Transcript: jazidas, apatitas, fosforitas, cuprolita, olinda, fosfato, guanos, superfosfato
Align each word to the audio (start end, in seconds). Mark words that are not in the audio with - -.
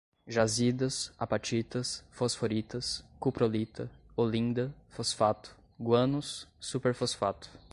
jazidas, 0.25 1.11
apatitas, 1.15 2.03
fosforitas, 2.09 3.05
cuprolita, 3.19 3.87
olinda, 4.17 4.73
fosfato, 4.89 5.55
guanos, 5.79 6.47
superfosfato 6.59 7.47